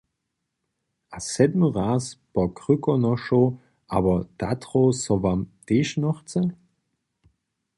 [1.15, 2.03] A sedmy raz
[2.33, 3.47] do Krkonošow
[3.95, 6.41] abo Tatrow so wam tež nochce?